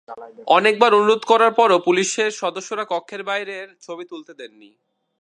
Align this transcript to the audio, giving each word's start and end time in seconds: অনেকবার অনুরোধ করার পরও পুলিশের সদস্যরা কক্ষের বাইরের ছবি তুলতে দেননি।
অনেকবার 0.47 0.91
অনুরোধ 0.93 1.21
করার 1.25 1.51
পরও 1.53 1.77
পুলিশের 1.79 2.31
সদস্যরা 2.31 2.83
কক্ষের 2.85 3.21
বাইরের 3.23 3.67
ছবি 3.81 4.03
তুলতে 4.05 4.33
দেননি। 4.33 4.69